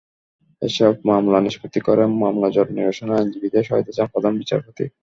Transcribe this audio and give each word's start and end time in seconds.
এসব 0.61 0.93
মামলা 1.09 1.39
নিষ্পত্তি 1.41 1.79
করে 1.87 2.03
মামলাজট 2.21 2.67
নিরসনে 2.75 3.13
আইনজীবীদের 3.15 3.65
সহায়তা 3.67 3.91
চান 3.97 4.07
প্রধান 4.13 4.33
বিচারপতি। 4.41 4.83